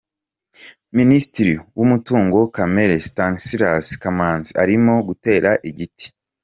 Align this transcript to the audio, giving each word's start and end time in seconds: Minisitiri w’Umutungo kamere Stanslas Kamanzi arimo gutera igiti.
Minisitiri 0.97 1.53
w’Umutungo 1.77 2.37
kamere 2.55 2.95
Stanslas 3.07 3.85
Kamanzi 4.01 4.51
arimo 4.63 4.93
gutera 5.07 5.49
igiti. 5.69 6.05